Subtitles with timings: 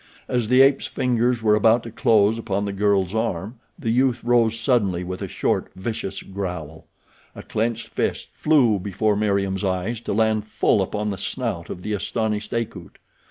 [0.27, 4.59] As the ape's fingers were about to close upon the girl's arm the youth rose
[4.59, 6.87] suddenly with a short, vicious growl.
[7.35, 11.93] A clenched fist flew before Meriem's eyes to land full upon the snout of the
[11.93, 12.97] astonished Akut.